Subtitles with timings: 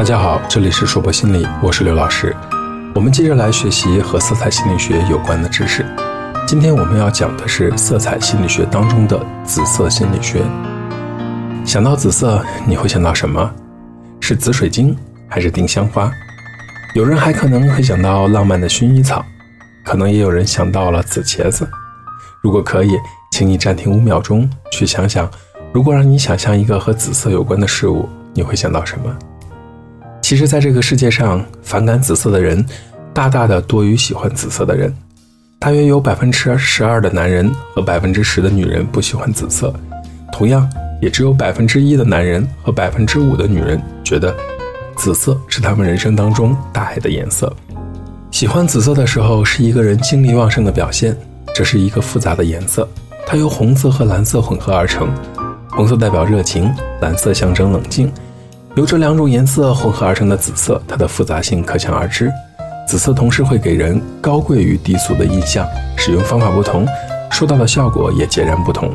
[0.00, 2.34] 大家好，这里是硕博心理，我是刘老师。
[2.94, 5.84] 我们接着来学习和色彩心理学有关的知识。
[6.48, 10.42] 今天我们要讲的是色彩心理学当中的紫色心理学。
[11.66, 13.54] 想到紫色，你会想到什么？
[14.20, 14.96] 是紫水晶
[15.28, 16.10] 还是丁香花？
[16.94, 19.22] 有人还可能会想到浪漫的薰衣草，
[19.84, 21.68] 可能也有人想到了紫茄子。
[22.40, 22.96] 如果可以，
[23.32, 25.30] 请你暂停五秒钟，去想想，
[25.74, 29.14] 如果让你想象一个和紫色有关的事物，你会想到什么？
[30.20, 32.64] 其实，在这个世界上，反感紫色的人
[33.12, 34.94] 大大的多于喜欢紫色的人。
[35.58, 39.74] 大约有百分之十二的男人和百分之十的女人不喜欢紫色，
[40.32, 40.68] 同样，
[41.02, 44.34] 也只有百分之一的男人和百分之五的女人觉得
[44.96, 47.54] 紫色是他们人生当中大爱的颜色。
[48.30, 51.16] 喜欢紫色的时候，是一个人精力旺盛的表现。
[51.52, 52.88] 这是一个复杂的颜色，
[53.26, 55.12] 它由红色和蓝色混合而成。
[55.68, 58.10] 红色代表热情，蓝色象征冷静。
[58.76, 62.30] 由这两种颜色混合而成的紫色，它的复杂性可想而知。
[62.86, 66.86] 紫色同时会给人高贵与低俗的印象，使用方法不同，
[67.32, 68.94] 收到的效果也截然不同。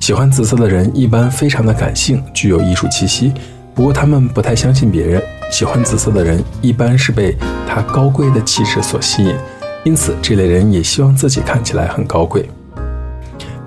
[0.00, 3.32] 喜欢紫色的人一般非常的感性，具有艺术气息，
[3.74, 5.22] 不过他们不太相信别人。
[5.52, 7.36] 喜欢紫色的人一般是被
[7.68, 9.36] 他高贵的气质所吸引，
[9.84, 12.48] 因此这类人也希望自己看起来很高贵。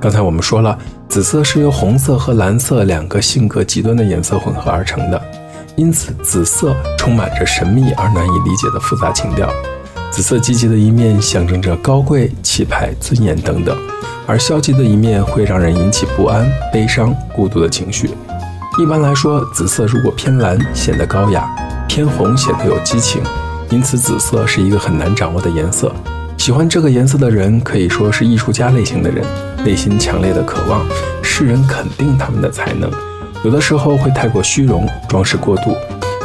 [0.01, 0.77] 刚才我们说了，
[1.07, 5.21] 紫色是由红色和蓝色两个性格极端的颜色混合而成的。
[5.75, 9.49] 因此，紫色充满着神秘而难以理解的复杂情调。
[10.09, 13.77] 紫色积极的一面象征着高贵、气派、尊严等等，
[14.25, 18.09] 而消极的一面会让人引起不安、悲伤、孤独的情绪。
[18.79, 21.41] 一般来说，紫色如果偏蓝，显得高雅；
[21.89, 23.21] 偏红，显得有激情。
[23.69, 25.91] 因此，紫色是一个很难掌握的颜色。
[26.37, 29.25] 喜欢这个颜色的人，可以说是艺术家类型的人，
[29.65, 30.85] 内心强烈的渴望
[31.21, 32.89] 世人肯定他们的才能。
[33.45, 35.77] 有的时候会太过虚荣，装饰过度。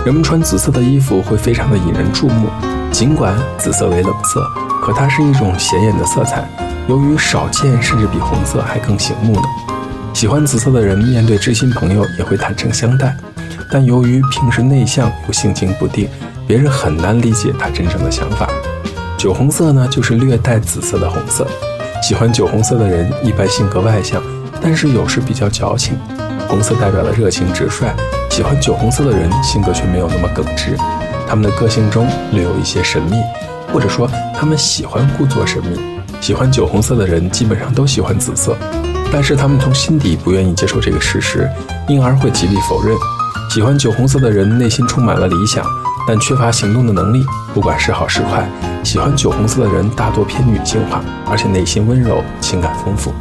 [0.07, 2.49] 人们穿紫色的衣服会非常的引人注目。
[2.91, 4.43] 尽管紫色为冷色，
[4.81, 6.49] 可它是一种显眼的色彩，
[6.89, 9.43] 由于少见，甚至比红色还更醒目呢。
[10.15, 13.15] 喜欢紫色的人面对知心朋友也会坦诚相待，
[13.71, 16.09] 但由于平时内向又性情不定，
[16.47, 18.49] 别人很难理解他真正的想法。
[19.19, 21.47] 酒红色呢，就是略带紫色的红色。
[22.03, 24.23] 喜欢酒红色的人一般性格外向，
[24.63, 25.99] 但是有时比较矫情。
[26.51, 27.95] 红色代表了热情直率，
[28.29, 30.77] 喜欢酒红色的人性格却没有那么耿直，
[31.29, 33.17] 他们的个性中略有一些神秘，
[33.73, 35.81] 或者说他们喜欢故作神秘。
[36.21, 38.57] 喜欢酒红色的人基本上都喜欢紫色，
[39.13, 41.49] 但是他们从心底不愿意接受这个事实，
[41.89, 42.97] 因而会极力否认。
[43.49, 45.65] 喜欢酒红色的人内心充满了理想，
[46.07, 47.25] 但缺乏行动的能力，
[47.55, 48.45] 不管是好是坏。
[48.83, 51.01] 喜欢酒红色的人大多偏女性化，
[51.31, 53.13] 而且内心温柔，情感丰富。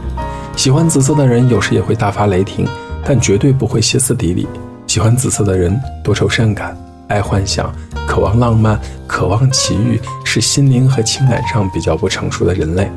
[0.55, 2.67] 喜欢紫色的人有时也会大发雷霆。
[3.09, 4.47] 但绝对不会歇斯底里。
[4.85, 6.77] 喜欢紫色的人多愁善感，
[7.07, 7.73] 爱幻想，
[8.07, 12.87] 渴望浪漫，渴望奇遇，是心灵和情感上比较不成熟的人类。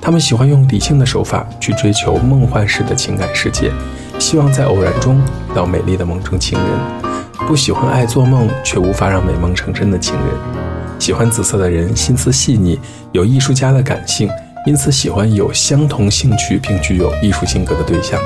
[0.00, 3.70] 他们喜欢用理性的手法去追求梦幻式的情感世界，
[4.18, 6.68] 希望在偶然中遇到美丽的梦中情人。
[7.46, 10.26] 不喜欢爱做梦却无法让美梦成真的情人。
[10.98, 12.76] 喜欢紫色的人心思细腻，
[13.12, 14.28] 有艺术家的感性，
[14.66, 18.20] 因此喜欢有相同兴趣并具有艺术性格的对象。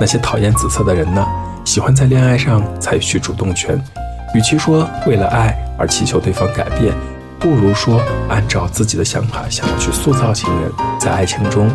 [0.00, 1.24] 那些讨厌紫色的人呢？
[1.64, 3.80] 喜欢在恋爱上采取主动权，
[4.34, 6.92] 与其说为了爱而祈求对方改变，
[7.38, 10.70] 不如说按照自己的想法想要去塑造情人。
[10.98, 11.70] 在爱情中，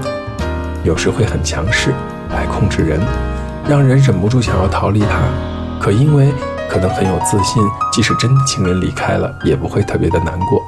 [0.83, 1.93] 有时会很强势，
[2.29, 2.99] 爱控制人，
[3.67, 5.21] 让人忍不住想要逃离他。
[5.79, 6.33] 可因为
[6.69, 7.63] 可能很有自信，
[7.93, 10.61] 即使真的情人离开了，也不会特别的难过。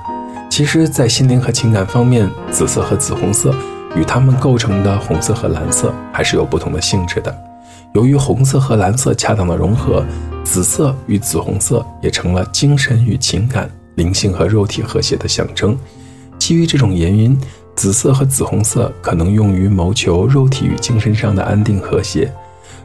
[0.50, 3.54] 其实，在心灵和情感方面，紫色和紫红色
[3.96, 7.36] 与它们构成的红色和蓝色还是有不同的性质的。
[7.94, 10.06] 由于红色和蓝色恰当的融合，
[10.44, 15.78] 紫色与紫红色也成了精神与情感、灵性和肉体和谐的象征。
[16.38, 17.36] 基于这种原因，
[17.76, 22.32] 紫色和紫红色可能用于谋求肉体与精神上的安定和谐。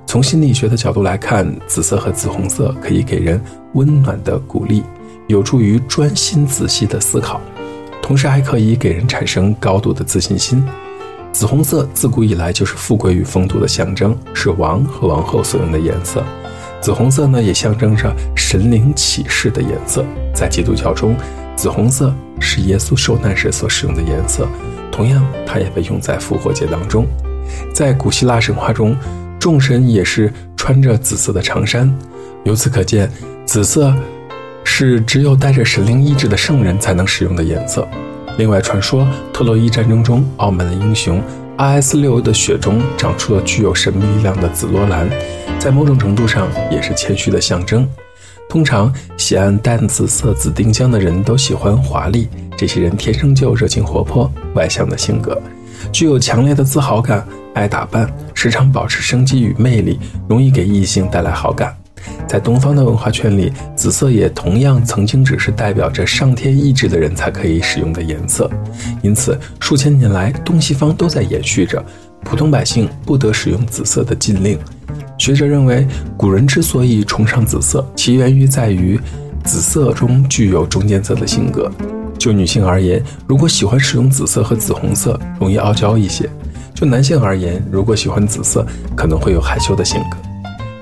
[0.06, 3.40] 从心理学的角度来看，紫色和紫红色可以给人
[3.74, 4.82] 温暖的鼓励，
[5.26, 7.40] 有助于专心仔细的思考，
[8.02, 10.64] 同时还可以给人产生高度的自信心。
[11.34, 16.22] 紫红色自古以来就是富贵与风度的象征，是王和王后所用的颜色。
[16.80, 20.04] 紫红色呢，也象征着神灵启示的颜色。
[20.32, 21.16] 在基督教中，
[21.56, 24.46] 紫红色是耶稣受难时所使用的颜色，
[24.92, 27.04] 同样，它也被用在复活节当中。
[27.74, 28.96] 在古希腊神话中，
[29.40, 31.92] 众神也是穿着紫色的长衫。
[32.44, 33.10] 由此可见，
[33.44, 33.92] 紫色
[34.62, 37.88] 是只有带着神灵意志的圣人才能使用的颜色。
[38.36, 41.22] 另外，传说特洛伊战争中，傲慢的英雄
[41.56, 45.08] 阿埃斯六的血中长出了具有神秘力量的紫罗兰，
[45.58, 47.88] 在某种程度上也是谦虚的象征。
[48.48, 55.40] 通常喜爱淡紫色紫丁香的人都喜欢华丽，这些人天生就热情活泼、外向的性格，
[55.92, 61.72] 具有强烈的自豪感，爱打扮，时常保持生机与魅力，容易给异性带来好感。
[62.26, 68.50] 在东方的文化圈里，紫色也同样曾经只是代表着上天意志的人才可以使用的颜色，
[69.02, 71.84] 因此数千年来东西方都在延续着
[72.22, 74.58] 普通百姓不得使用紫色的禁令。
[75.16, 75.86] 学者认为，
[76.16, 78.98] 古人之所以崇尚紫色，其源于在于
[79.44, 81.70] 紫色中具有中间色的性格。
[82.18, 86.26] 就女性而言，如果喜欢使用紫色和紫红色，容易傲娇一些；
[86.74, 88.66] 就男性而言，如果喜欢紫色，
[88.96, 90.33] 可能会有害羞的性格。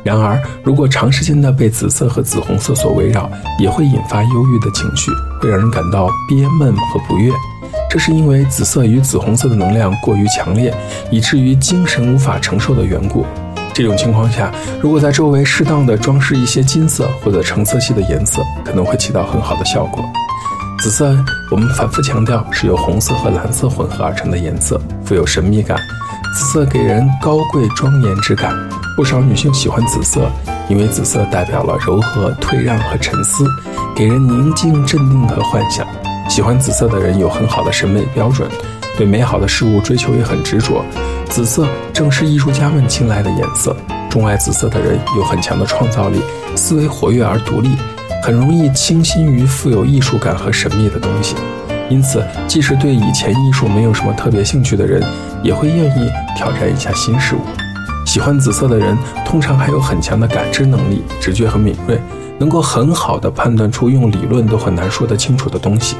[0.04, 5.10] 然而，如果长时间的被紫色和紫红色所围绕，也会引发忧郁的情绪，
[5.40, 7.32] 会让人感到憋闷和不悦。
[7.88, 10.75] 这是因为紫色与紫红色的能量过于强烈，
[11.10, 13.25] 以至于精神无法承受的缘故。
[13.75, 20.05] 这种情况下，如果在周围适当的装饰一些金色或者橙色系的颜色，可能会起到很好的效果。
[20.82, 21.17] 紫色，
[21.49, 25.79] 我们反复强调是由红色和蓝色混合而成的颜色，富有神秘感。
[26.34, 28.52] 紫色给人高贵庄严之感。
[28.96, 30.29] 不少女性喜欢紫色，
[30.69, 33.46] 因为紫色代表了柔和、退让和沉思，
[33.94, 35.87] 给人宁静、镇定和幻想。
[36.29, 38.50] 喜欢紫色的人有很好的审美标准，
[38.99, 40.84] 对美好的事物追求也很执着。
[41.29, 43.76] 紫色正是艺术家们青睐的颜色。
[44.11, 46.20] 钟爱紫色的人有很强的创造力，
[46.56, 47.70] 思维活跃而独立，
[48.22, 51.34] 很容易倾心于富有艺术感和神秘的东西。
[51.90, 55.02] 因此，即使对以前艺术没有什么特别兴趣的人，
[55.42, 57.40] 也会愿意挑战一下新事物。
[58.06, 58.96] 喜欢紫色的人
[59.26, 62.00] 通常还有很强的感知能力，直觉很敏锐，
[62.38, 65.96] 能够很好的判断出用理论都很难说得清楚的东西。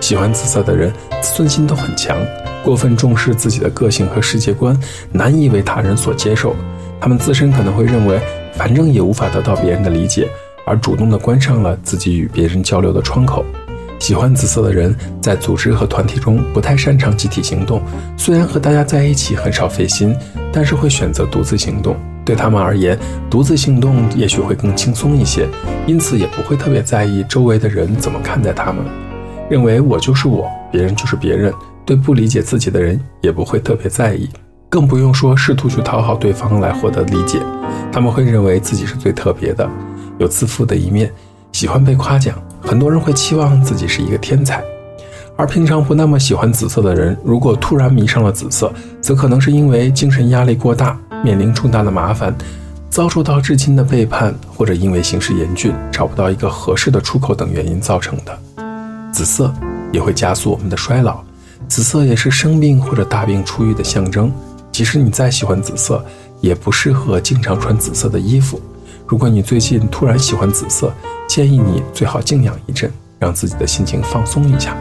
[0.00, 2.16] 喜欢紫色的人自尊心都很强，
[2.62, 4.78] 过分重视自己的个性和世界观，
[5.10, 6.54] 难以为他人所接受。
[7.00, 8.20] 他们自身可能会认为，
[8.54, 10.28] 反正也无法得到别人的理解，
[10.66, 13.44] 而主动的关上了自己与别人交流的窗口。
[13.98, 17.82] 喜欢紫色的人在组织和团体中不太擅长集体行动，
[18.16, 20.16] 虽然和大家在一起很少费心，
[20.50, 21.94] 但是会选择独自行动。
[22.24, 22.98] 对他们而言，
[23.28, 25.46] 独自行动也许会更轻松一些，
[25.86, 28.84] 因此也不会特别在意周围的人怎么看待他们，
[29.50, 31.52] 认为我就是我，别人就是别人。
[31.84, 34.28] 对不理解自己的人也不会特别在意，
[34.68, 37.40] 更不用说试图去讨好对方来获得理解。
[37.90, 39.68] 他们会认为自己是最特别的，
[40.20, 41.10] 有自负的一面，
[41.50, 42.40] 喜欢被夸奖。
[42.60, 44.62] 很多人会期望自己是一个天才，
[45.34, 48.70] 而平常不那么喜欢紫色的人，如果突然迷上了紫色，
[49.00, 52.36] 则可能是因为精神压力过大，面临重大的麻烦，
[52.90, 58.38] 遭受到至亲的背叛，或者因为形势严峻，找不到一个合适的出口等原因造成的。
[59.10, 59.50] 紫色
[59.90, 61.22] 也会加速我们的衰老，
[61.66, 64.30] 紫色也是生病或者大病初愈的象征。
[64.70, 66.04] 即使你再喜欢紫色，
[66.42, 68.60] 也不适合经常穿紫色的衣服。
[69.10, 70.94] 如果你最近突然喜欢紫色，
[71.26, 74.76] 建议你最好静养一阵，让自己的心情放松一下。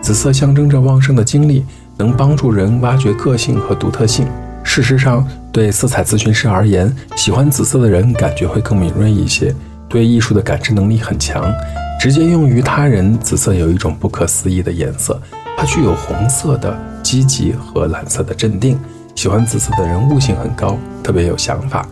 [0.00, 1.64] 紫色象征着旺盛的精力，
[1.96, 4.24] 能帮助人挖掘个性和独特性。
[4.62, 9.52] 事实上，对色彩咨询师而言，喜欢紫色的人感觉会更敏锐一些，
[9.88, 11.52] 对艺术的感知能力很强。
[12.00, 15.20] 直接用于他人，紫色有一种不可思议的颜色，
[15.58, 18.78] 它具有红色的积极和蓝色的镇定。
[19.16, 21.84] 喜欢紫色的人悟性很高，特别有想法。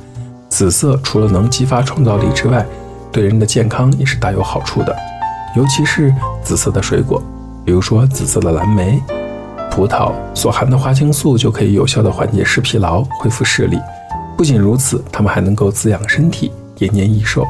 [0.54, 2.64] 紫色除了能激发创造力之外，
[3.10, 4.96] 对人的健康也是大有好处的，
[5.56, 7.20] 尤其是紫色的水果，
[7.64, 9.02] 比如说紫色的蓝莓、
[9.68, 13.80] 葡萄所含的花青素就可以有效的缓解视疲劳、恢复视力。
[14.36, 17.44] 不仅如此，它们还能够滋养身体、延年益寿。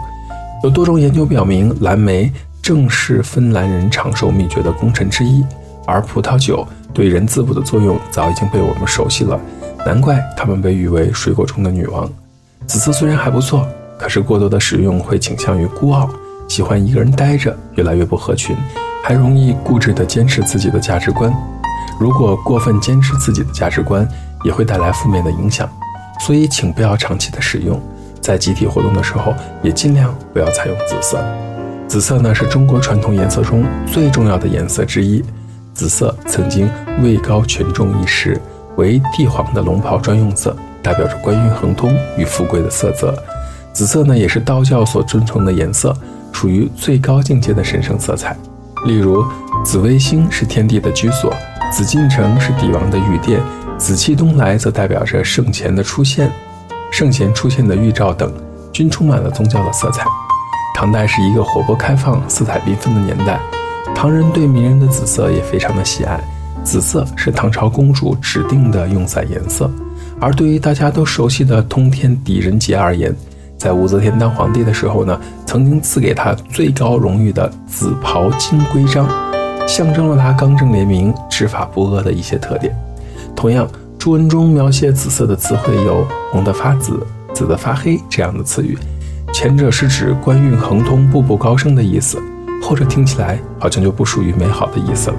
[0.63, 2.33] 有多种研究表明，蓝莓
[2.63, 5.45] 正是芬兰人长寿秘诀的功臣之一，
[5.87, 9.39] 而葡萄酒对人滋补的作用早已经被我们熟悉了，
[9.85, 12.11] 难怪它们被誉为水果中的女王。
[12.67, 13.67] 紫色虽然还不错。
[13.97, 16.11] 可是过多的使用会倾向于孤傲，
[16.49, 18.55] 喜欢一个人待着，越来越不合群，
[19.05, 21.33] 还容易固执地坚持自己的价值观。
[21.99, 24.07] 如果过分坚持自己的价值观，
[24.45, 25.67] 也会带来负面的影响。
[26.21, 27.81] 所以，请不要长期的使用。
[28.21, 31.25] 在集体活动的时候，也尽量不要采用紫色。
[31.87, 35.25] 紫色呢，是中国传统颜色中最重要的颜色之一。
[35.73, 36.69] 紫色曾经
[37.01, 38.41] 位高权重一时，
[38.77, 40.55] 为帝皇的龙袍专用色，
[40.85, 43.13] 代表着官运亨通与富贵的色泽。
[43.73, 45.97] 紫色呢，也是道教所尊崇的颜色，
[46.31, 48.37] 属于最高境界的神圣色彩。
[48.85, 49.25] 例如，
[49.65, 51.35] 紫微星是天地的居所，
[51.73, 53.41] 紫禁城是帝王的御殿，
[53.79, 56.31] 紫气东来则代表着圣贤的出现，
[56.93, 58.31] 圣贤出现的预兆等，
[58.71, 60.05] 均充满了宗教的色彩。
[60.77, 63.41] 唐代是一个活泼开放、色彩缤纷的年代，
[63.95, 66.21] 唐人对迷人的紫色也非常的喜爱。
[66.63, 69.71] 紫色是唐朝公主指定的用伞颜色，
[70.21, 73.15] 而对于大家都熟悉的通天狄仁杰而言，
[73.59, 79.09] 在武则天当皇帝的时候呢，曾经赐给他最高荣誉的紫袍金龟章，
[79.67, 82.75] 象征了他刚正廉明、执法不阿的一些特点。
[83.35, 83.69] 同样，
[83.99, 87.05] 朱文中描写紫色的词汇有“红得发紫
[87.35, 88.79] ”“紫得发黑”这样的词语，
[89.33, 92.23] 前者是指官运亨通、步步高升的意思，
[92.63, 95.17] 后者听起来好像就不属于美好的意思了。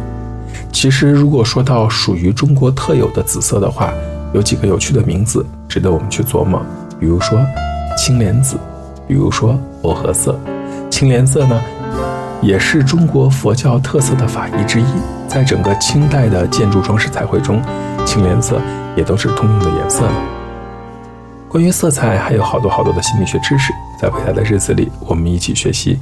[0.71, 3.93] 其实，如果说到属于中国特有的紫色的话，
[4.35, 6.61] 有几个有趣的名字值得我们去琢磨，
[6.99, 7.39] 比如说
[7.97, 8.57] 青莲紫，
[9.07, 10.37] 比如说藕荷色。
[10.91, 11.57] 青莲色呢，
[12.41, 14.85] 也是中国佛教特色的法衣之一，
[15.25, 17.61] 在整个清代的建筑装饰彩绘中，
[18.05, 18.61] 青莲色
[18.97, 20.21] 也都是通用的颜色呢。
[21.47, 25.97] 关于色彩还有好多好多的心理学知识，在未来的日子里我们一起学习。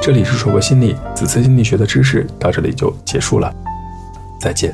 [0.00, 3.52] 这里是说博心理，紫色心理学的知识到这里就结束了，
[4.40, 4.72] 再见。